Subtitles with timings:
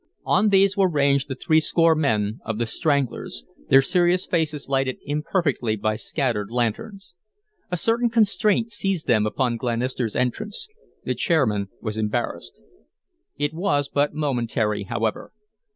[0.25, 5.75] On these were ranged the threescore men of the "Stranglers," their serious faces lighted imperfectly
[5.75, 7.13] by scattered lanterns.
[7.69, 10.67] A certain constraint seized them upon Glenister's entrance;
[11.03, 12.61] the chairman was embarrassed.
[13.37, 15.33] It was but momentary, however.